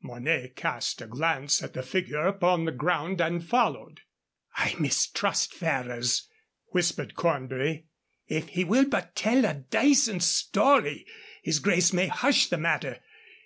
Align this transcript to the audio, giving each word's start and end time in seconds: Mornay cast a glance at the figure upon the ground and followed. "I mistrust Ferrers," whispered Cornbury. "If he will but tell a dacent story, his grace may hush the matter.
Mornay 0.00 0.48
cast 0.56 1.02
a 1.02 1.06
glance 1.06 1.62
at 1.62 1.74
the 1.74 1.82
figure 1.82 2.26
upon 2.26 2.64
the 2.64 2.72
ground 2.72 3.20
and 3.20 3.44
followed. 3.46 4.00
"I 4.56 4.74
mistrust 4.80 5.52
Ferrers," 5.52 6.30
whispered 6.68 7.14
Cornbury. 7.14 7.88
"If 8.26 8.48
he 8.48 8.64
will 8.64 8.86
but 8.88 9.14
tell 9.14 9.44
a 9.44 9.52
dacent 9.52 10.22
story, 10.22 11.04
his 11.42 11.58
grace 11.58 11.92
may 11.92 12.06
hush 12.06 12.48
the 12.48 12.56
matter. 12.56 13.00